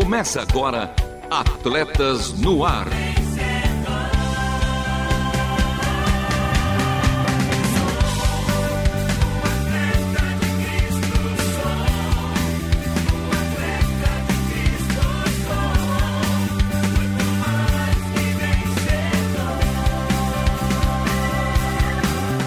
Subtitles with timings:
[0.00, 0.94] Começa agora
[1.28, 2.86] Atletas no Ar.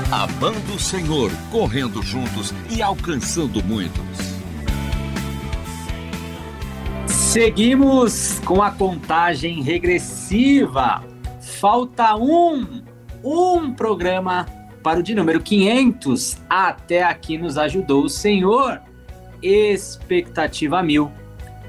[0.10, 4.11] Amando o Senhor, correndo juntos e alcançando muitos.
[7.32, 11.02] Seguimos com a contagem regressiva.
[11.40, 12.84] Falta um,
[13.24, 14.46] um programa
[14.84, 16.40] para o de número 500.
[16.50, 18.82] Até aqui nos ajudou o Senhor.
[19.42, 21.10] Expectativa mil.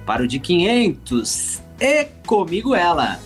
[0.05, 3.21] Para o de 500, e comigo ela,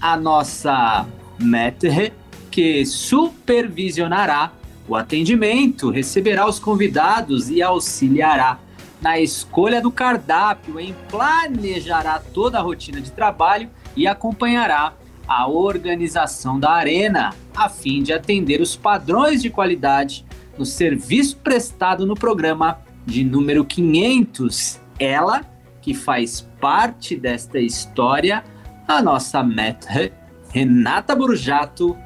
[0.00, 1.06] a nossa
[1.38, 2.12] maître,
[2.50, 4.50] que supervisionará
[4.88, 8.58] o atendimento, receberá os convidados e auxiliará
[9.00, 14.94] na escolha do cardápio, em planejará toda a rotina de trabalho e acompanhará
[15.26, 20.24] a organização da arena, a fim de atender os padrões de qualidade
[20.56, 24.80] no serviço prestado no programa de número 500.
[24.98, 25.42] Ela,
[25.80, 28.42] que faz parte desta história,
[28.86, 30.12] a nossa maître
[30.50, 31.96] Renata Burjato.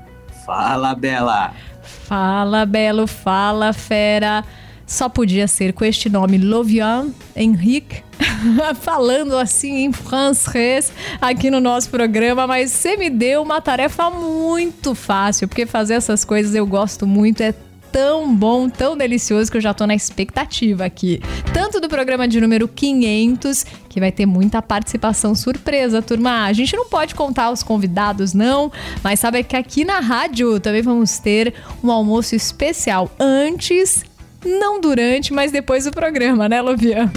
[0.44, 1.54] Fala, Bela!
[1.82, 4.44] Fala, Belo, fala, fera!
[4.86, 8.02] Só podia ser com este nome, Lovian Henrique,
[8.80, 14.94] falando assim em francês aqui no nosso programa, mas você me deu uma tarefa muito
[14.94, 17.54] fácil, porque fazer essas coisas eu gosto muito, é
[17.92, 21.20] tão bom, tão delicioso que eu já tô na expectativa aqui.
[21.52, 26.46] Tanto do programa de número 500, que vai ter muita participação surpresa, turma.
[26.46, 28.72] A gente não pode contar os convidados, não,
[29.04, 31.52] mas sabe que aqui na rádio também vamos ter
[31.84, 34.04] um almoço especial antes
[34.44, 37.10] não durante, mas depois do programa, né, Lovian?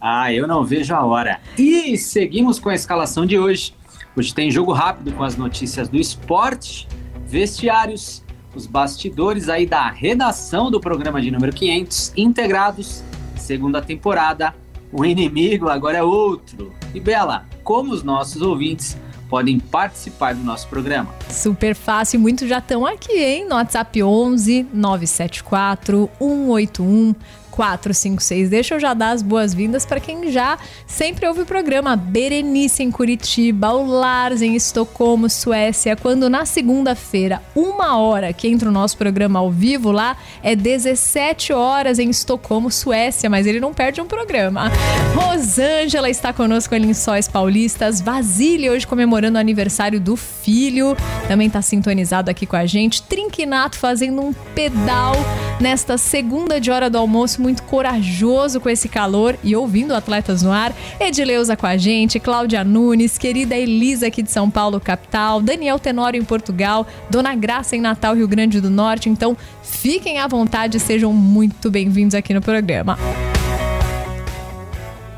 [0.00, 1.40] Ah, eu não vejo a hora.
[1.56, 3.72] E seguimos com a escalação de hoje.
[4.16, 6.88] Hoje tem jogo rápido com as notícias do esporte,
[7.24, 8.22] vestiários,
[8.54, 13.04] os bastidores aí da redação do programa de número 500, integrados,
[13.36, 14.54] segunda temporada.
[14.92, 16.72] O inimigo agora é outro.
[16.92, 18.98] E Bela, como os nossos ouvintes
[19.32, 21.14] podem participar do nosso programa.
[21.30, 23.46] Super fácil, muitos já estão aqui, hein?
[23.48, 27.14] No WhatsApp 11 974 181
[27.52, 28.48] 456.
[28.48, 31.94] Deixa eu já dar as boas-vindas para quem já sempre ouve o programa.
[31.94, 35.94] Berenice em Curitiba, o Lars em Estocolmo, Suécia.
[35.94, 41.52] Quando na segunda-feira, uma hora que entra o nosso programa ao vivo lá, é 17
[41.52, 44.70] horas em Estocolmo, Suécia, mas ele não perde um programa.
[45.14, 48.00] Rosângela está conosco ali em Sóis Paulistas.
[48.00, 50.96] Vasília hoje comemorando o aniversário do filho.
[51.28, 53.02] Também está sintonizado aqui com a gente.
[53.02, 55.14] Trinquinato fazendo um pedal
[55.60, 60.52] nesta segunda de hora do almoço muito corajoso com esse calor e ouvindo Atletas no
[60.52, 60.72] Ar.
[61.00, 66.20] Edileuza com a gente, Cláudia Nunes, querida Elisa aqui de São Paulo, capital, Daniel Tenório
[66.20, 69.08] em Portugal, Dona Graça em Natal, Rio Grande do Norte.
[69.08, 72.96] Então, fiquem à vontade e sejam muito bem-vindos aqui no programa.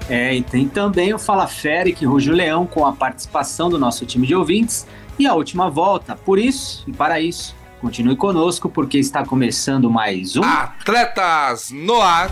[0.09, 4.27] É, e tem também o Fala Féric Rujo Leão com a participação do nosso time
[4.27, 4.87] de ouvintes
[5.19, 6.15] e a última volta.
[6.15, 12.31] Por isso e para isso, Continue conosco porque está começando mais um Atletas no Ar.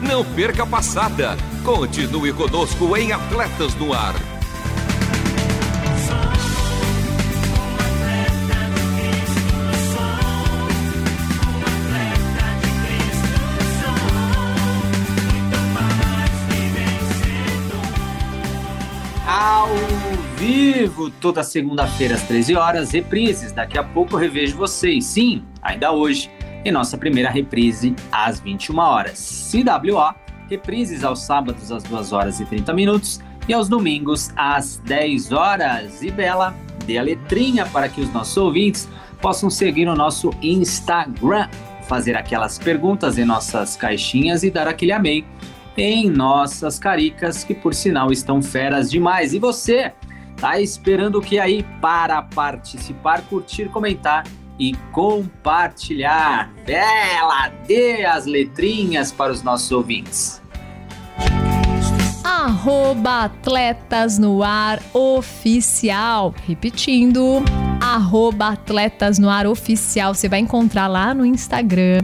[0.00, 1.36] Não perca a passada.
[1.62, 4.31] Continue conosco em Atletas no Ar.
[20.42, 23.52] Vivo, toda segunda-feira às 13 horas, reprises.
[23.52, 25.04] Daqui a pouco eu revejo vocês.
[25.04, 26.28] Sim, ainda hoje,
[26.64, 29.52] em nossa primeira reprise às 21 horas.
[29.52, 30.16] CWA,
[30.50, 36.02] reprises aos sábados às 2 horas e 30 minutos e aos domingos às 10 horas.
[36.02, 38.88] E Bela, dê a letrinha para que os nossos ouvintes
[39.20, 41.48] possam seguir o nosso Instagram,
[41.86, 45.24] fazer aquelas perguntas em nossas caixinhas e dar aquele amei
[45.76, 49.32] em nossas caricas, que por sinal estão feras demais.
[49.32, 49.92] E você,
[50.42, 54.24] Tá esperando o que aí para participar, curtir, comentar
[54.58, 56.52] e compartilhar?
[56.66, 60.42] Bela, dê as letrinhas para os nossos ouvintes.
[62.24, 66.34] Arroba Atletas no Ar Oficial.
[66.44, 67.40] Repetindo,
[67.80, 70.12] arroba Atletas no Ar Oficial.
[70.12, 72.00] Você vai encontrar lá no Instagram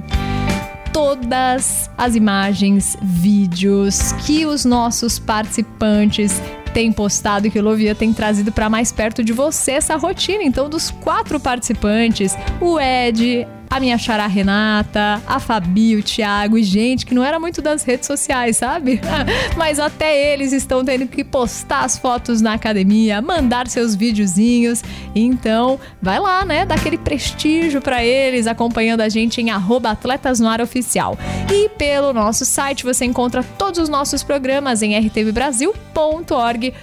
[0.93, 6.41] todas as imagens, vídeos que os nossos participantes
[6.79, 10.45] tem postado e que o Lovia tem trazido para mais perto de você essa rotina.
[10.45, 16.63] Então, dos quatro participantes, o Ed, a minha xará Renata, a Fabi, o Thiago e
[16.63, 19.01] gente que não era muito das redes sociais, sabe?
[19.57, 24.83] Mas até eles estão tendo que postar as fotos na academia, mandar seus videozinhos.
[25.15, 26.65] Então, vai lá, né?
[26.65, 31.19] Dá aquele prestígio para eles, acompanhando a gente em arroba Atletas no Ar Oficial.
[31.53, 36.75] E pelo nosso site você encontra todos os nossos programas em rtvbrasil.org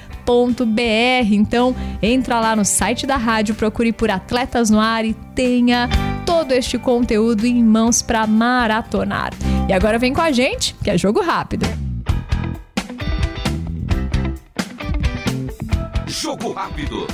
[1.31, 5.89] então, entra lá no site da rádio, procure por Atletas no Ar e tenha
[6.25, 9.31] todo este conteúdo em mãos para maratonar.
[9.69, 11.65] E agora vem com a gente, que é jogo rápido.
[16.07, 17.07] Jogo rápido.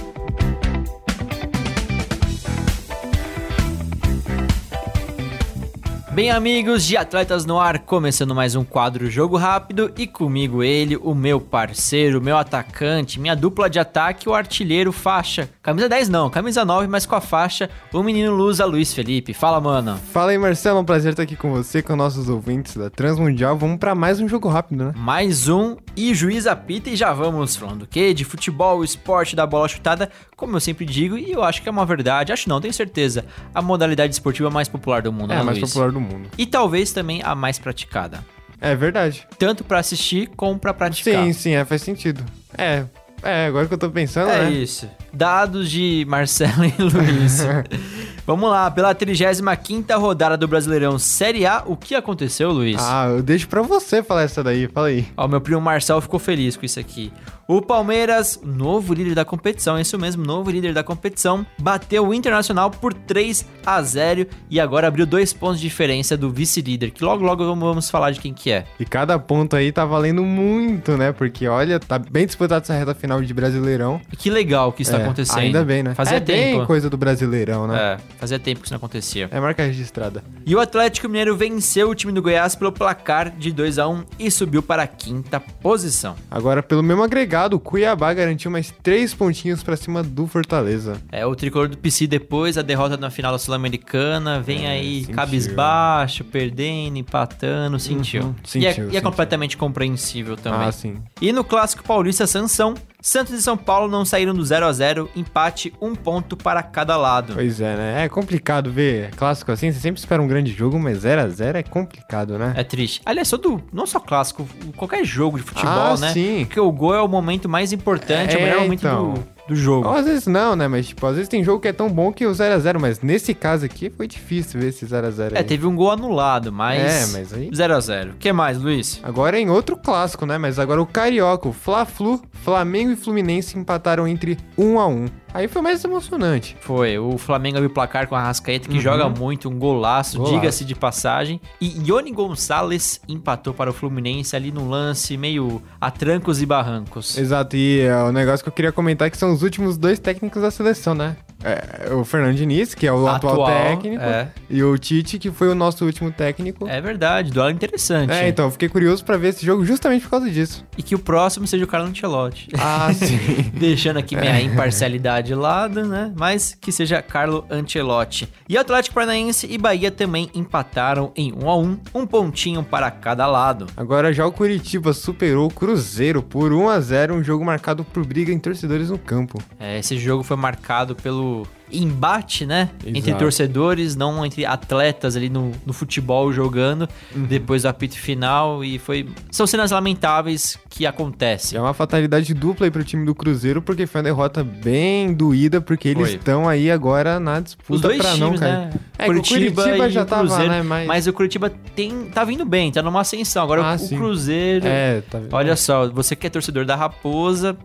[6.13, 10.97] Bem, amigos de Atletas no Ar, começando mais um quadro Jogo Rápido e comigo ele,
[10.97, 15.49] o meu parceiro, o meu atacante, minha dupla de ataque, o artilheiro faixa.
[15.63, 19.33] Camisa 10 não, camisa 9, mas com a faixa, o menino Lusa Luiz Felipe.
[19.33, 19.97] Fala, mano.
[20.11, 23.57] Fala aí, Marcelo, é um prazer estar aqui com você, com nossos ouvintes da Transmundial.
[23.57, 24.93] Vamos para mais um Jogo Rápido, né?
[24.97, 28.13] Mais um e juiz apita e já vamos falando o quê?
[28.13, 31.71] De futebol, esporte, da bola chutada, como eu sempre digo, e eu acho que é
[31.71, 33.23] uma verdade, acho não, tenho certeza,
[33.55, 35.69] a modalidade esportiva mais popular do mundo, É né, a mais Luiz?
[35.71, 36.29] popular do mundo.
[36.37, 38.23] E talvez também a mais praticada.
[38.59, 39.27] É verdade.
[39.39, 41.13] Tanto pra assistir como pra praticar.
[41.25, 42.23] Sim, sim, é, faz sentido.
[42.57, 42.83] É,
[43.23, 44.51] é, agora que eu tô pensando, É né?
[44.51, 44.87] isso.
[45.13, 47.39] Dados de Marcelo e Luiz.
[48.25, 52.77] Vamos lá, pela 35ª rodada do Brasileirão Série A, o que aconteceu, Luiz?
[52.79, 55.07] Ah, eu deixo pra você falar essa daí, fala aí.
[55.17, 57.11] Ó, meu primo Marcel ficou feliz com isso aqui.
[57.51, 62.13] O Palmeiras, novo líder da competição, é isso mesmo, novo líder da competição, bateu o
[62.13, 67.03] Internacional por 3 a 0 e agora abriu dois pontos de diferença do vice-líder, que
[67.03, 68.63] logo logo vamos falar de quem que é.
[68.79, 71.11] E cada ponto aí tá valendo muito, né?
[71.11, 73.99] Porque, olha, tá bem disputado essa reta final de Brasileirão.
[74.09, 75.39] E que legal que isso tá É, acontecendo.
[75.39, 75.93] Ainda bem, né?
[75.93, 76.57] Fazia é tempo.
[76.59, 77.77] bem coisa do Brasileirão, né?
[77.77, 79.27] É, fazia tempo que isso não acontecia.
[79.29, 79.39] É.
[79.41, 80.23] marca registrada.
[80.45, 84.05] E o Atlético Mineiro venceu o time do Goiás pelo placar de 2 a 1
[84.17, 86.15] e subiu para a quinta posição.
[86.31, 91.01] Agora, pelo mesmo agregado, o Cuiabá garantiu mais três pontinhos pra cima do Fortaleza.
[91.11, 94.99] É, o tricolor do PC depois da derrota na final da Sul-Americana, vem É, aí
[95.01, 95.15] sentiu.
[95.15, 98.23] cabisbaixo, perdendo, empatando, sentiu.
[98.23, 99.01] Uhum, e é, sentiu, e é sentiu.
[99.01, 100.67] completamente compreensível também.
[100.67, 100.95] Ah, sim.
[101.21, 105.09] E no clássico paulista Sansão, Santos e São Paulo não saíram do 0 a 0
[105.15, 107.33] empate um ponto para cada lado.
[107.33, 108.05] Pois é, né?
[108.05, 109.71] É complicado ver clássico assim.
[109.71, 112.53] Você sempre espera um grande jogo, mas 0x0 é complicado, né?
[112.55, 113.01] É triste.
[113.05, 116.13] Aliás, todo, não só clássico, qualquer jogo de futebol, Ah, né?
[116.13, 116.45] sim.
[116.45, 119.13] Porque o gol é o momento mais importante, é, o É, melhor momento então.
[119.13, 119.87] do, do jogo.
[119.87, 120.67] Ou às vezes não, né?
[120.67, 122.79] Mas, tipo, às vezes tem jogo que é tão bom que o 0x0.
[122.79, 126.79] Mas nesse caso aqui foi difícil ver esse 0x0 É, teve um gol anulado, mas.
[126.81, 128.99] É, mas aí- 0 a 0 O que mais, Luiz?
[129.03, 130.37] Agora em outro clássico, né?
[130.37, 135.47] Mas agora o Carioca, o Fla-Flu, Flamengo e Fluminense empataram entre 1 a 1 Aí
[135.47, 136.57] foi mais emocionante.
[136.59, 138.81] Foi, o Flamengo abriu o placar com a Rascaeta, que Uhum.
[138.81, 140.35] joga muito, um golaço, Golaço.
[140.35, 141.39] diga-se de passagem.
[141.59, 147.17] E Ione Gonçalves empatou para o Fluminense ali num lance meio a trancos e barrancos.
[147.17, 149.99] Exato, e é, o negócio que eu queria comentar é que são os últimos dois
[149.99, 151.15] técnicos da seleção, né?
[151.43, 155.49] É, o Fernando Diniz, que é o atual, técnico, É, e o Tite, que foi
[155.49, 156.67] o nosso último técnico.
[156.67, 158.11] é verdade, duelo interessante.
[158.11, 160.65] É, então, fiquei curioso pra ver esse jogo justamente por causa disso.
[160.77, 162.49] E que o próximo seja o Carlo Ancelotti.
[162.57, 163.17] Ah, sim.
[163.53, 166.11] Deixando aqui minha imparcialidade de lado, né?
[166.15, 168.27] Mas que seja Carlo Ancelotti.
[168.47, 173.25] E Atlético Paranaense e Bahia também empataram em 1 a 1 um pontinho para cada
[173.27, 173.67] lado.
[173.75, 178.05] Agora já o Curitiba superou o Cruzeiro por 1 a 0 um jogo marcado por
[178.05, 179.41] briga em torcedores no campo.
[179.59, 181.30] É, esse jogo foi marcado pelo
[181.71, 182.69] embate, né?
[182.85, 183.19] Entre Exato.
[183.19, 187.23] torcedores, não entre atletas ali no, no futebol jogando, Uhum.
[187.25, 189.07] depois do apito final e foi...
[189.31, 191.57] São cenas lamentáveis que acontecem.
[191.57, 195.59] É uma fatalidade dupla aí pro time do Cruzeiro, porque foi uma derrota bem doída,
[195.61, 198.51] porque eles estão aí agora na disputa Os dois pra não times, cair.
[198.53, 198.69] né?
[198.97, 200.61] É, o Curitiba já tava, né?
[200.63, 200.87] Mas...
[200.87, 203.43] Mas o Curitiba tem, tá vindo bem, tá numa ascensão.
[203.43, 203.97] Agora Ah, o, sim.
[203.97, 204.65] Cruzeiro...
[204.67, 205.33] É, tá vendo?
[205.33, 207.55] Olha só, você que é torcedor da Raposa,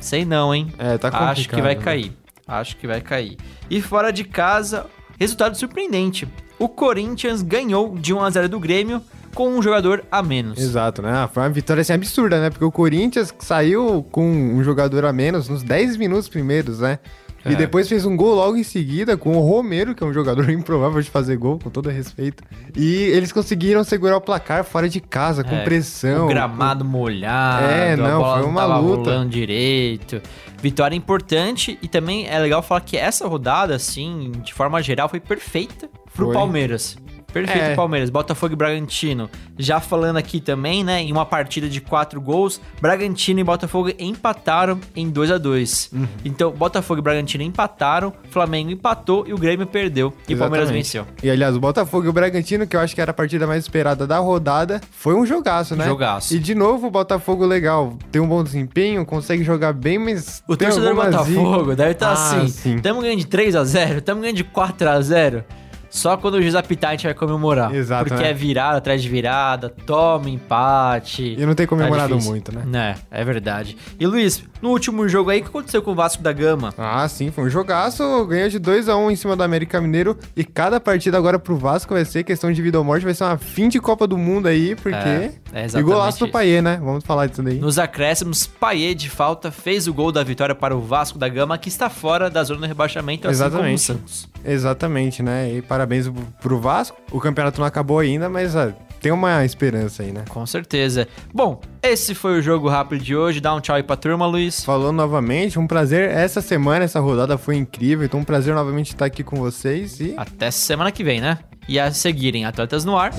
[0.00, 0.68] sei não, hein?
[0.78, 1.30] É, tá complicado.
[1.38, 1.80] Acho que vai né?
[1.82, 2.12] cair.
[2.46, 3.36] Acho que vai cair.
[3.68, 4.86] E fora de casa,
[5.18, 6.28] resultado surpreendente.
[6.58, 9.02] O Corinthians ganhou de 1 a 0 do Grêmio
[9.34, 10.58] com um jogador a menos.
[10.58, 11.28] Exato, né?
[11.32, 12.48] Foi uma vitória assim absurda, né?
[12.48, 16.98] Porque o Corinthians saiu com um jogador a menos nos 10 minutos primeiros, né?
[17.46, 17.52] É.
[17.52, 20.48] E depois fez um gol logo em seguida com o Romero, que é um jogador
[20.50, 22.42] improvável de fazer gol, com todo respeito.
[22.76, 26.24] E eles conseguiram segurar o placar fora de casa, com É, pressão.
[26.26, 29.26] O gramado molhado, É, a não, bola foi não uma tava luta.
[29.28, 30.20] direito.
[30.60, 35.20] Vitória importante e também é legal falar que essa rodada, assim, de forma geral, foi
[35.20, 36.34] perfeita pro Foi.
[36.34, 36.96] Palmeiras.
[37.36, 37.74] Perfeito, É.
[37.74, 38.08] Palmeiras.
[38.10, 39.28] Botafogo e Bragantino.
[39.58, 41.02] Já falando aqui também, né?
[41.02, 46.06] Em uma partida de quatro gols, Bragantino e Botafogo empataram em 2 a 2 Uhum.
[46.24, 50.12] Então, Botafogo e Bragantino empataram, Flamengo empatou e o Grêmio perdeu.
[50.28, 51.06] E o Palmeiras venceu.
[51.22, 53.64] E aliás, o Botafogo e o Bragantino, que eu acho que era a partida mais
[53.64, 55.84] esperada da rodada, foi um jogaço, né?
[55.84, 56.34] Jogaço.
[56.34, 60.42] E de novo o Botafogo legal, tem um bom desempenho, consegue jogar bem, mas.
[60.48, 62.48] O torcedor do Botafogo deve estar Ah, assim.
[62.48, 62.78] sim.
[62.78, 65.44] Tamo ganhando de 3 a 0 tamo ganhando de 4 a 0
[65.90, 67.74] Só quando o juiz apitar a gente vai comemorar.
[67.74, 68.30] Exato, Porque né?
[68.30, 71.36] é virada atrás de virada, toma empate.
[71.38, 72.30] E não tem comemorado difícil.
[72.30, 72.96] muito, né?
[73.10, 73.76] É, é verdade.
[73.98, 76.74] E Luiz, no último jogo aí, o que aconteceu com o Vasco da Gama?
[76.76, 80.16] Ah, sim, foi um jogaço, ganhou de 2 a 1 em cima do América Mineiro
[80.36, 83.24] e cada partida agora pro Vasco vai ser questão de vida ou morte, vai ser
[83.24, 84.96] uma fim de Copa do Mundo aí, porque...
[84.96, 86.30] É, é e exatamente golaço do.
[86.30, 86.78] Paiê, né?
[86.82, 87.58] Vamos falar disso daí.
[87.58, 91.56] Nos acréscimos, Paier de falta fez o gol da vitória para o Vasco da Gama,
[91.56, 93.62] que está fora da zona do rebaixamento, assim Exatamente.
[93.62, 94.28] como o Santos.
[94.46, 95.52] Exatamente, né?
[95.52, 96.10] E parabéns
[96.40, 96.96] pro- Vasco.
[97.10, 100.24] O campeonato não acabou ainda, mas ah, tem uma esperança aí, né?
[100.28, 101.06] Com certeza.
[101.34, 103.40] Bom, esse foi o jogo rápido de hoje.
[103.40, 104.64] Dá um tchau aí pra turma, Luiz.
[104.64, 106.10] Falando novamente, um prazer.
[106.10, 110.14] Essa semana, essa rodada foi incrível, então um prazer novamente estar aqui com vocês e
[110.16, 111.38] Até semana que vem, né?
[111.68, 113.10] E a seguirem Atletas no Ar.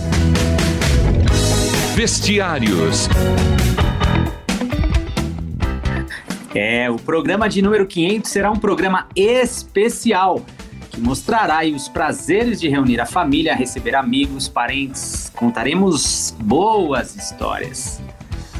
[1.96, 3.08] Vestiários.
[6.56, 10.42] É, o programa de número 500 será um programa especial
[10.98, 15.32] que mostrará os prazeres de reunir a família, receber amigos, parentes.
[15.36, 18.02] Contaremos boas histórias.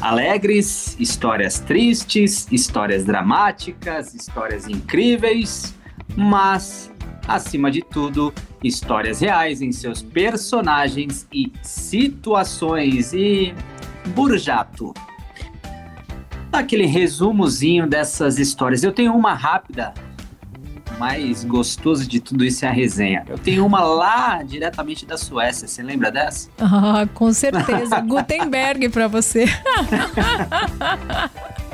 [0.00, 5.74] Alegres, histórias tristes, histórias dramáticas, histórias incríveis,
[6.16, 6.92] mas,
[7.26, 13.12] acima de tudo, histórias reais em seus personagens e situações.
[13.12, 13.52] E.
[14.14, 14.94] Burjato,
[16.52, 18.84] aquele resumozinho dessas histórias.
[18.84, 19.92] Eu tenho uma rápida.
[20.98, 23.24] Mais gostoso de tudo isso é a resenha.
[23.28, 25.68] Eu tenho uma lá diretamente da Suécia.
[25.68, 26.48] Você lembra dessa?
[26.58, 28.00] Ah, com certeza.
[28.00, 29.44] Gutenberg pra você.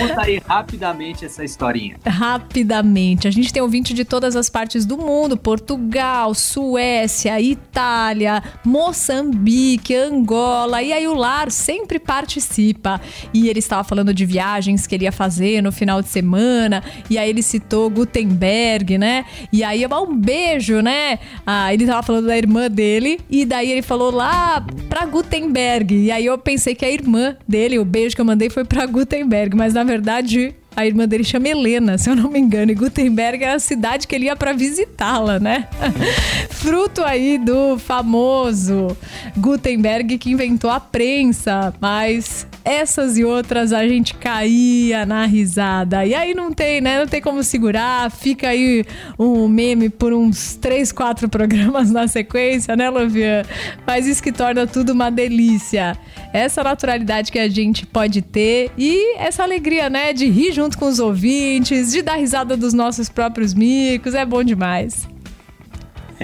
[0.00, 1.96] Conta aí rapidamente essa historinha.
[2.06, 3.28] Rapidamente.
[3.28, 10.82] A gente tem ouvinte de todas as partes do mundo: Portugal, Suécia, Itália, Moçambique, Angola.
[10.82, 13.00] E aí o Lar sempre participa.
[13.32, 16.82] E ele estava falando de viagens que ele ia fazer no final de semana.
[17.08, 19.24] E aí ele citou Gutenberg, né?
[19.52, 21.18] E aí um beijo, né?
[21.46, 23.20] Ah, ele estava falando da irmã dele.
[23.28, 25.94] E daí ele falou lá pra Gutenberg.
[25.94, 28.86] E aí eu pensei que a irmã dele, o beijo que eu mandei foi pra
[28.86, 29.41] Gutenberg.
[29.56, 32.72] Mas na verdade a irmã dele chama Helena, se eu não me engano.
[32.72, 35.68] E Gutenberg era a cidade que ele ia pra visitá-la, né?
[36.50, 38.96] Fruto aí do famoso
[39.36, 41.74] Gutenberg que inventou a prensa.
[41.80, 46.04] Mas essas e outras a gente caía na risada.
[46.04, 46.98] E aí não tem, né?
[46.98, 48.10] Não tem como segurar.
[48.10, 48.84] Fica aí
[49.18, 53.42] um meme por uns três, quatro programas na sequência, né, Lovian?
[53.86, 55.96] Mas isso que torna tudo uma delícia.
[56.32, 60.86] Essa naturalidade que a gente pode ter e essa alegria, né, de rir junto com
[60.86, 65.11] os ouvintes, de dar risada dos nossos próprios micos, é bom demais.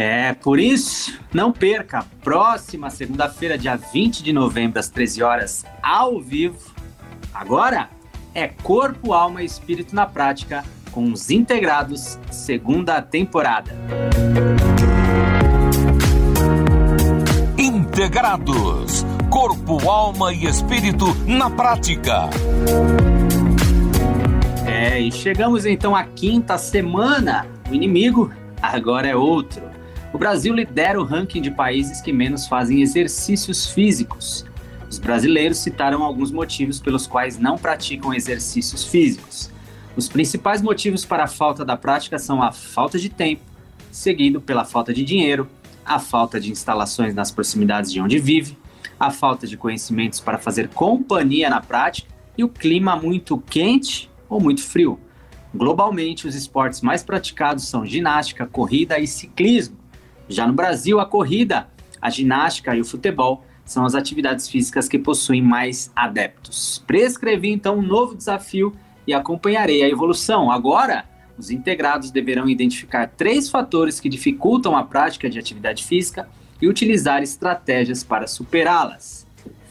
[0.01, 2.07] É, por isso, não perca.
[2.23, 6.73] Próxima segunda-feira, dia 20 de novembro, às 13 horas, ao vivo.
[7.35, 7.91] Agora
[8.33, 13.77] é Corpo, Alma e Espírito na Prática, com os integrados, segunda temporada.
[17.59, 19.05] Integrados.
[19.29, 22.31] Corpo, alma e espírito na prática.
[24.65, 27.49] É, e chegamos então à quinta semana.
[27.69, 28.31] O inimigo
[28.63, 29.78] agora é outro.
[30.13, 34.45] O Brasil lidera o ranking de países que menos fazem exercícios físicos.
[34.89, 39.51] Os brasileiros citaram alguns motivos pelos quais não praticam exercícios físicos.
[39.95, 43.43] Os principais motivos para a falta da prática são a falta de tempo,
[43.93, 45.47] seguido pela falta de dinheiro,
[45.85, 48.57] a falta de instalações nas proximidades de onde vive,
[48.99, 54.41] a falta de conhecimentos para fazer companhia na prática e o clima muito quente ou
[54.41, 54.99] muito frio.
[55.55, 59.78] Globalmente, os esportes mais praticados são ginástica, corrida e ciclismo.
[60.29, 61.69] Já no Brasil, a corrida,
[62.01, 66.83] a ginástica e o futebol são as atividades físicas que possuem mais adeptos.
[66.87, 68.75] Prescrevi então um novo desafio
[69.07, 70.51] e acompanharei a evolução.
[70.51, 71.05] Agora,
[71.39, 76.29] os integrados deverão identificar três fatores que dificultam a prática de atividade física
[76.61, 79.27] e utilizar estratégias para superá-las.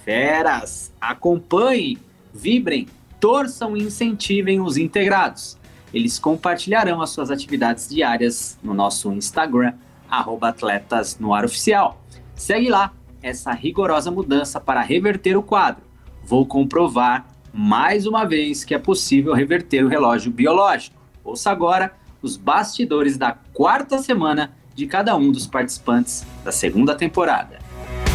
[0.06, 1.98] Feras, acompanhem,
[2.34, 2.88] vibrem,
[3.20, 5.58] torçam e incentivem os integrados.
[5.94, 9.74] Eles compartilharão as suas atividades diárias no nosso Instagram,
[10.10, 12.02] arroba atletas no ar oficial.
[12.36, 15.84] Segue lá essa rigorosa mudança para reverter o quadro.
[16.24, 20.96] Vou comprovar mais uma vez que é possível reverter o relógio biológico.
[21.24, 27.58] Ouça agora os bastidores da quarta semana de cada um dos participantes da segunda temporada.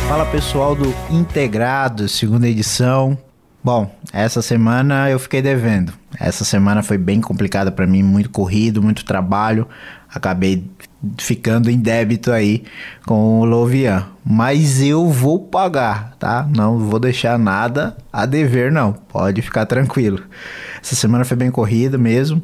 [0.08, 3.18] Fala pessoal do Integrado, segunda edição.
[3.64, 5.92] Bom, essa semana eu fiquei devendo.
[6.18, 9.66] Essa semana foi bem complicada para mim, muito corrido, muito trabalho.
[10.12, 10.68] Acabei
[11.18, 12.64] ficando em débito aí
[13.06, 14.06] com o Lovian.
[14.24, 16.48] Mas eu vou pagar, tá?
[16.54, 18.92] Não vou deixar nada a dever, não.
[18.92, 20.20] Pode ficar tranquilo.
[20.82, 22.42] Essa semana foi bem corrida mesmo,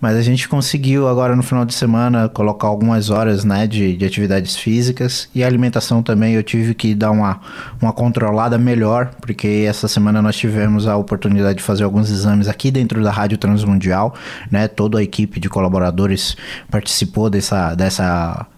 [0.00, 4.04] mas a gente conseguiu agora no final de semana colocar algumas horas né, de, de
[4.04, 6.34] atividades físicas e alimentação também.
[6.34, 7.40] Eu tive que dar uma,
[7.80, 12.70] uma controlada melhor, porque essa semana nós tivemos a oportunidade de fazer alguns exames aqui
[12.70, 14.14] dentro da Rádio Transmundial,
[14.50, 14.68] né?
[14.68, 16.36] Toda a equipe de colaboradores
[16.70, 17.89] participou dessa, dessa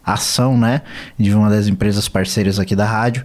[0.04, 0.82] ação, né,
[1.16, 3.24] de uma das empresas parceiras aqui da rádio,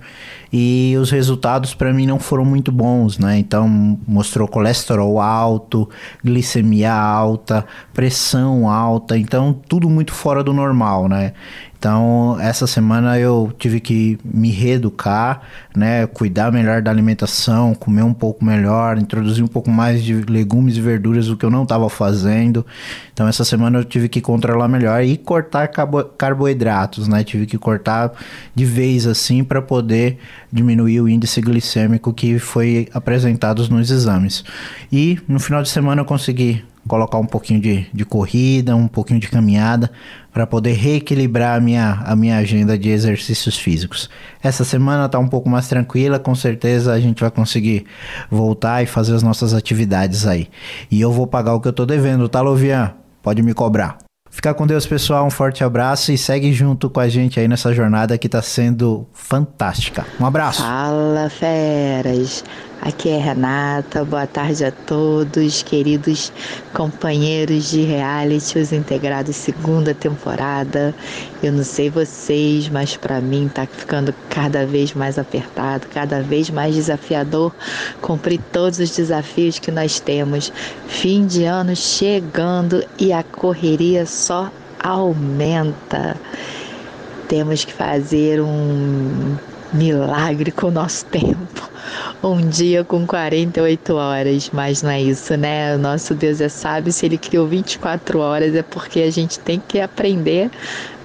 [0.51, 3.37] e os resultados para mim não foram muito bons, né?
[3.37, 5.89] Então mostrou colesterol alto,
[6.23, 11.33] glicemia alta, pressão alta, então tudo muito fora do normal, né?
[11.77, 15.41] Então, essa semana eu tive que me reeducar,
[15.75, 20.75] né, cuidar melhor da alimentação, comer um pouco melhor, introduzir um pouco mais de legumes
[20.75, 22.65] e verduras, o que eu não estava fazendo.
[23.13, 27.23] Então, essa semana eu tive que controlar melhor e cortar carbo carboidratos, né?
[27.23, 28.11] Tive que cortar
[28.55, 30.17] de vez assim para poder
[30.51, 34.43] diminuir o índice glicêmico que foi apresentado nos exames.
[34.91, 39.19] E no final de semana eu consegui colocar um pouquinho de, de corrida, um pouquinho
[39.19, 39.91] de caminhada,
[40.33, 44.09] para poder reequilibrar a minha, a minha agenda de exercícios físicos.
[44.41, 47.85] Essa semana está um pouco mais tranquila, com certeza a gente vai conseguir
[48.29, 50.47] voltar e fazer as nossas atividades aí.
[50.89, 52.93] E eu vou pagar o que eu tô devendo, tá, Lovian?
[53.21, 53.97] Pode me cobrar.
[54.29, 55.25] Fica com Deus, pessoal.
[55.25, 59.07] Um forte abraço e segue junto com a gente aí nessa jornada que está sendo
[59.11, 60.05] fantástica.
[60.19, 60.61] Um abraço.
[60.61, 62.43] Fala, feras.
[62.87, 66.31] Aqui é Renata, boa tarde a todos, queridos
[66.73, 70.95] companheiros de reality, os integrados segunda temporada.
[71.43, 76.49] Eu não sei vocês, mas para mim tá ficando cada vez mais apertado, cada vez
[76.49, 77.53] mais desafiador
[78.01, 80.53] cumprir todos os desafios que nós temos.
[80.87, 84.49] Fim de ano chegando e a correria só
[84.81, 86.15] aumenta.
[87.27, 89.35] Temos que fazer um
[89.73, 91.66] milagre com o nosso tempo
[92.23, 95.75] um dia com 48 horas, mas não é isso, né?
[95.75, 99.61] O nosso Deus é sábio, se ele criou 24 horas é porque a gente tem
[99.65, 100.49] que aprender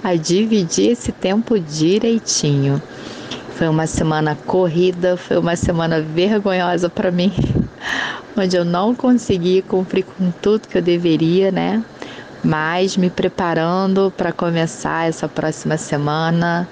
[0.03, 2.81] a dividir esse tempo direitinho.
[3.55, 7.31] Foi uma semana corrida, foi uma semana vergonhosa para mim,
[8.35, 11.83] onde eu não consegui cumprir com tudo que eu deveria, né?
[12.43, 16.67] Mas me preparando para começar essa próxima semana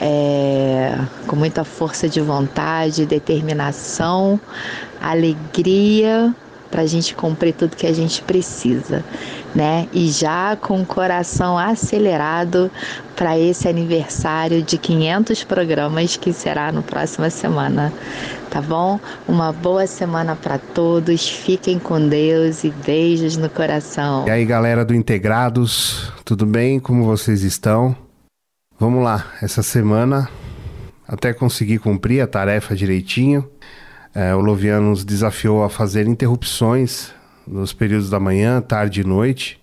[0.00, 4.40] é, com muita força de vontade, determinação,
[5.00, 6.34] alegria
[6.70, 9.02] para a gente cumprir tudo que a gente precisa,
[9.54, 9.88] né?
[9.92, 12.70] E já com o coração acelerado
[13.16, 17.92] para esse aniversário de 500 programas que será no próxima semana,
[18.50, 19.00] tá bom?
[19.26, 24.26] Uma boa semana para todos, fiquem com Deus e beijos no coração.
[24.26, 26.78] E aí, galera do Integrados, tudo bem?
[26.78, 28.07] Como vocês estão?
[28.80, 30.30] Vamos lá, essa semana,
[31.04, 33.44] até conseguir cumprir a tarefa direitinho,
[34.14, 37.12] é, o Loviano nos desafiou a fazer interrupções
[37.44, 39.60] nos períodos da manhã, tarde e noite.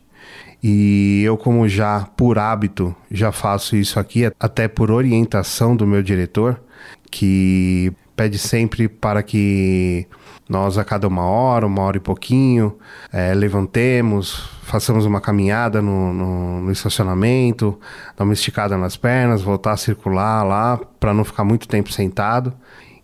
[0.62, 6.04] E eu, como já por hábito, já faço isso aqui, até por orientação do meu
[6.04, 6.62] diretor,
[7.10, 10.06] que pede sempre para que
[10.48, 12.78] nós, a cada uma hora, uma hora e pouquinho,
[13.12, 17.80] é, levantemos, façamos uma caminhada no, no, no, estacionamento,
[18.16, 22.54] dar uma esticada nas pernas, voltar a circular lá, para não ficar muito tempo sentado.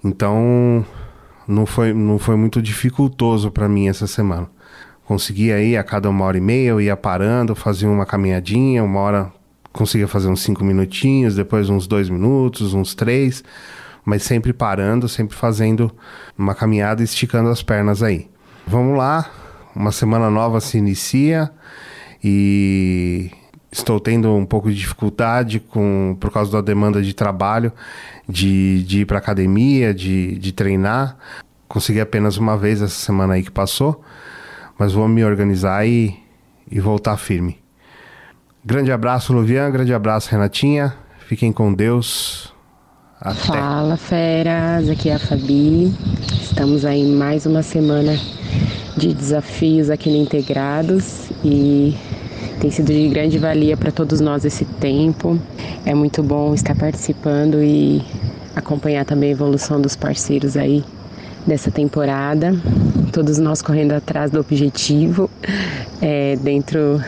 [0.04, 0.86] Então,
[1.48, 4.48] não foi, não foi muito dificultoso para mim essa semana.
[5.06, 9.00] Consegui aí, a cada uma hora e meia, eu ia parando, fazia uma caminhadinha, uma
[9.00, 9.34] hora
[9.74, 13.44] conseguia fazer uns cinco minutinhos, depois uns dois minutos, uns três
[14.06, 15.92] mas sempre parando, sempre fazendo
[16.38, 18.30] uma caminhada, esticando as pernas aí.
[18.66, 19.30] Vamos lá,
[19.76, 21.52] uma semana nova se inicia
[22.24, 23.32] e
[23.72, 27.72] estou tendo um pouco de dificuldade com por causa da demanda de trabalho,
[28.28, 31.18] de, de ir para academia, de, de treinar.
[31.68, 34.04] Consegui apenas uma vez essa semana aí que passou,
[34.78, 36.18] mas vou me organizar e,
[36.70, 37.60] e voltar firme.
[38.64, 39.72] Grande abraço, Luvian.
[39.72, 40.94] Grande abraço, Renatinha.
[41.26, 42.51] Fiquem com Deus.
[43.24, 43.36] Até.
[43.36, 44.90] Fala, feras.
[44.90, 45.94] Aqui é a Fabi.
[46.42, 48.18] Estamos aí mais uma semana
[48.98, 51.96] de desafios aqui no Integrados e
[52.60, 55.40] tem sido de grande valia para todos nós esse tempo.
[55.86, 58.04] É muito bom estar participando e
[58.56, 60.84] acompanhar também a evolução dos parceiros aí
[61.46, 62.60] dessa temporada.
[63.14, 65.30] Todos nós correndo atrás do objetivo,
[66.02, 67.00] é, dentro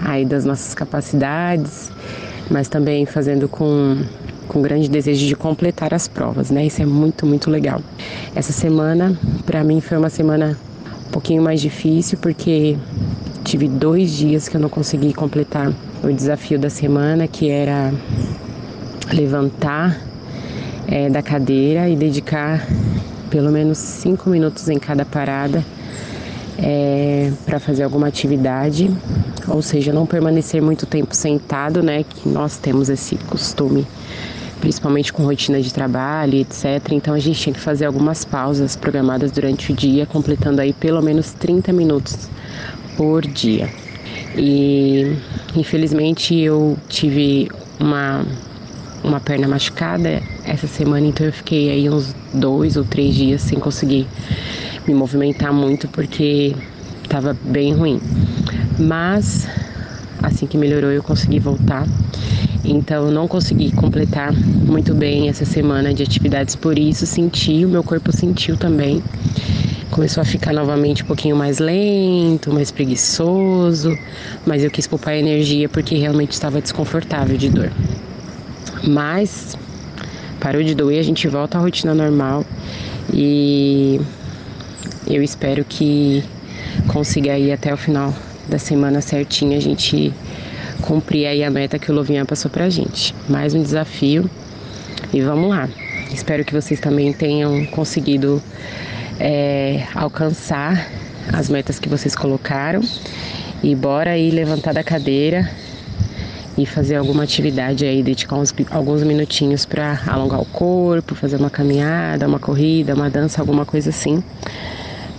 [0.00, 1.92] aí das nossas capacidades
[2.50, 4.02] mas também fazendo com
[4.48, 6.66] com grande desejo de completar as provas, né?
[6.66, 7.80] Isso é muito, muito legal.
[8.34, 10.56] Essa semana, para mim, foi uma semana
[11.08, 12.76] um pouquinho mais difícil, porque
[13.44, 17.92] tive dois dias que eu não consegui completar o desafio da semana, que era
[19.12, 20.00] levantar
[20.86, 22.66] é, da cadeira e dedicar
[23.30, 25.64] pelo menos cinco minutos em cada parada
[26.58, 28.90] é, para fazer alguma atividade,
[29.48, 32.04] ou seja, não permanecer muito tempo sentado, né?
[32.04, 33.86] Que nós temos esse costume
[34.60, 36.92] principalmente com rotina de trabalho, etc.
[36.92, 41.02] Então a gente tinha que fazer algumas pausas programadas durante o dia, completando aí pelo
[41.02, 42.30] menos 30 minutos
[42.96, 43.68] por dia.
[44.36, 45.16] E
[45.56, 48.24] infelizmente eu tive uma
[49.02, 53.58] uma perna machucada essa semana, então eu fiquei aí uns dois ou três dias sem
[53.58, 54.06] conseguir
[54.86, 56.54] me movimentar muito porque
[57.02, 58.00] estava bem ruim.
[58.78, 59.48] Mas
[60.22, 61.86] assim que melhorou eu consegui voltar
[62.64, 67.82] então não consegui completar muito bem essa semana de atividades, por isso senti, o meu
[67.82, 69.02] corpo sentiu também.
[69.90, 73.98] Começou a ficar novamente um pouquinho mais lento, mais preguiçoso,
[74.46, 77.70] mas eu quis poupar energia porque realmente estava desconfortável de dor.
[78.84, 79.58] Mas
[80.40, 82.44] parou de doer, a gente volta à rotina normal
[83.12, 84.00] e
[85.14, 86.24] eu espero que
[86.88, 88.14] consiga ir até o final
[88.48, 90.12] da semana certinho a gente
[90.80, 93.14] cumprir aí a meta que o Lovinha passou pra gente.
[93.28, 94.28] Mais um desafio
[95.12, 95.68] e vamos lá.
[96.10, 98.42] Espero que vocês também tenham conseguido
[99.20, 100.88] é, alcançar
[101.32, 102.80] as metas que vocês colocaram.
[103.62, 105.48] E bora aí levantar da cadeira
[106.56, 111.50] e fazer alguma atividade aí, dedicar uns, alguns minutinhos para alongar o corpo, fazer uma
[111.50, 114.22] caminhada, uma corrida, uma dança, alguma coisa assim,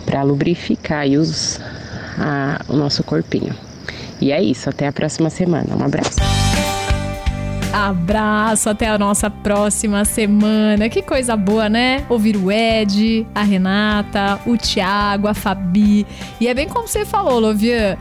[0.05, 1.59] para lubrificar os,
[2.17, 3.55] a, o nosso corpinho.
[4.21, 5.75] E é isso, até a próxima semana.
[5.75, 6.19] Um abraço.
[7.73, 10.87] Abraço, até a nossa próxima semana.
[10.89, 12.05] Que coisa boa, né?
[12.07, 16.05] Ouvir o Ed, a Renata, o Thiago, a Fabi.
[16.39, 17.97] E é bem como você falou, Lovian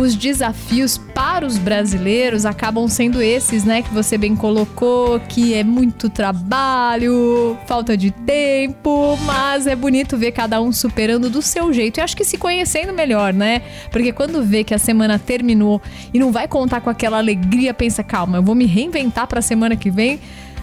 [0.00, 3.82] os desafios para os brasileiros acabam sendo esses, né?
[3.82, 10.32] Que você bem colocou, que é muito trabalho, falta de tempo, mas é bonito ver
[10.32, 13.62] cada um superando do seu jeito e acho que se conhecendo melhor, né?
[13.90, 15.82] Porque quando vê que a semana terminou
[16.14, 19.42] e não vai contar com aquela alegria, pensa, calma, eu vou me reinventar para a
[19.42, 20.18] semana que vem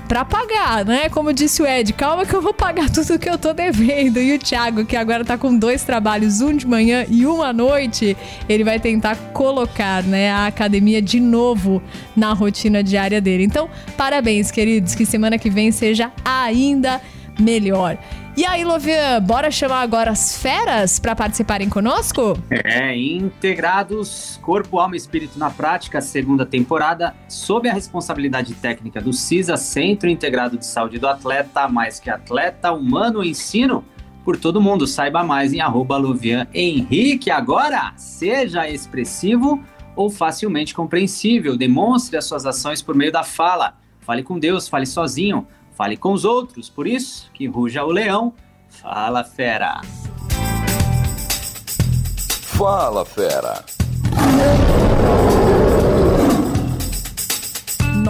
[0.07, 1.09] para pagar, né?
[1.09, 4.19] Como disse o Ed, calma que eu vou pagar tudo que eu tô devendo.
[4.19, 7.51] E o Thiago, que agora tá com dois trabalhos, um de manhã e um à
[7.51, 8.15] noite,
[8.47, 11.81] ele vai tentar colocar, né, a academia de novo
[12.15, 13.43] na rotina diária dele.
[13.43, 17.01] Então, parabéns, queridos, que semana que vem seja ainda
[17.39, 17.97] melhor.
[18.37, 22.37] E aí, Lovian, bora chamar agora as feras para participarem conosco?
[22.51, 29.11] É, integrados Corpo, Alma e Espírito na Prática, segunda temporada, sob a responsabilidade técnica do
[29.11, 33.83] CISA, Centro Integrado de Saúde do Atleta, mais que atleta, humano ensino
[34.23, 34.85] por todo mundo.
[34.85, 37.31] Saiba mais em arroba Luvian Henrique.
[37.31, 39.59] Agora, seja expressivo
[39.95, 41.57] ou facilmente compreensível.
[41.57, 43.79] Demonstre as suas ações por meio da fala.
[44.01, 45.47] Fale com Deus, fale sozinho.
[45.77, 48.33] Fale com os outros, por isso que ruja o leão.
[48.67, 49.79] Fala, fera!
[52.57, 53.63] Fala, fera!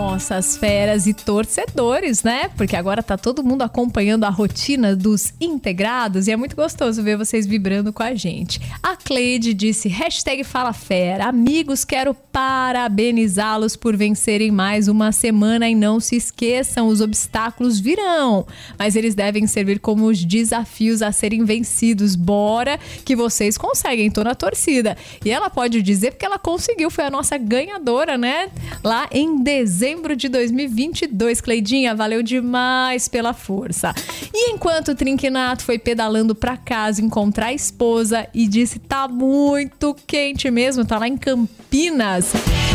[0.07, 2.49] Nossas feras e torcedores, né?
[2.55, 7.17] Porque agora tá todo mundo acompanhando a rotina dos integrados e é muito gostoso ver
[7.17, 8.61] vocês vibrando com a gente.
[8.81, 15.75] A Cleide disse, hashtag Fala Fera, amigos, quero parabenizá-los por vencerem mais uma semana e
[15.75, 18.47] não se esqueçam, os obstáculos virão,
[18.79, 22.15] mas eles devem servir como os desafios a serem vencidos.
[22.15, 24.95] Bora que vocês conseguem, tô na torcida.
[25.25, 28.49] E ela pode dizer porque ela conseguiu, foi a nossa ganhadora, né?
[28.81, 31.41] Lá em dezembro dezembro de 2022.
[31.41, 33.93] Cleidinha, valeu demais pela força.
[34.33, 39.95] E enquanto o Trinquinato foi pedalando para casa encontrar a esposa e disse: tá muito
[40.05, 42.31] quente mesmo, tá lá em Campinas.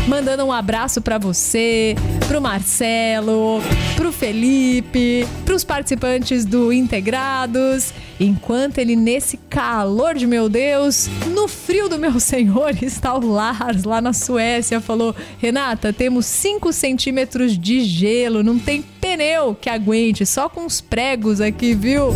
[0.08, 1.94] Mandando um abraço para você,
[2.26, 3.62] pro Marcelo,
[3.94, 7.94] pro Felipe, pros participantes do Integrados.
[8.18, 13.84] Enquanto ele, nesse calor de meu Deus, no frio do meu Senhor, está o Lars
[13.84, 14.80] lá na Suécia.
[14.80, 20.80] Falou: Renata, temos 5 centímetros de gelo, não tem pneu que aguente, só com os
[20.80, 22.08] pregos aqui, viu?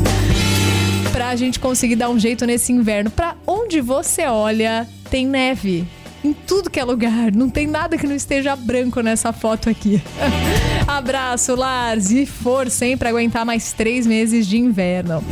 [1.13, 3.11] Pra gente conseguir dar um jeito nesse inverno.
[3.11, 5.87] Pra onde você olha, tem neve
[6.27, 7.33] em tudo que é lugar.
[7.33, 10.03] Não tem nada que não esteja branco nessa foto aqui.
[10.87, 15.23] Abraço, Lars, e força, hein, pra aguentar mais três meses de inverno.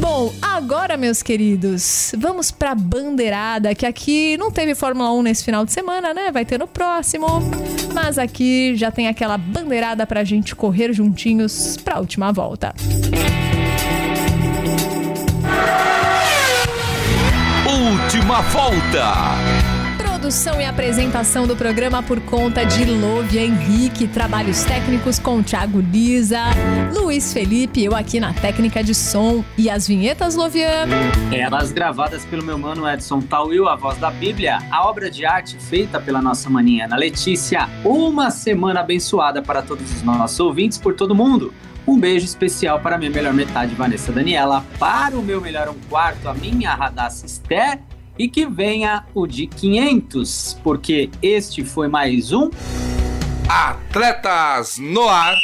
[0.00, 5.64] Bom, Agora, meus queridos, vamos pra bandeirada, que aqui não teve Fórmula 1 nesse final
[5.64, 6.32] de semana, né?
[6.32, 7.26] Vai ter no próximo.
[7.94, 12.74] Mas aqui já tem aquela bandeirada pra gente correr juntinhos pra última volta.
[17.64, 19.77] Última volta.
[20.18, 26.40] Produção e apresentação do programa por conta de Lovia Henrique, trabalhos técnicos com Thiago Lisa,
[26.92, 30.88] Luiz Felipe, eu aqui na técnica de som e as vinhetas Lovian.
[31.30, 35.56] Elas gravadas pelo meu mano Edson Tauil, a voz da Bíblia, a obra de arte
[35.56, 37.68] feita pela nossa maninha Ana Letícia.
[37.84, 41.54] Uma semana abençoada para todos os nossos ouvintes por todo mundo.
[41.86, 46.28] Um beijo especial para minha melhor metade, Vanessa Daniela, para o meu melhor um quarto,
[46.28, 47.78] a minha Radassa Esther,
[48.18, 52.50] e que venha o de 500, porque este foi mais um
[53.48, 55.34] Atletas no ar.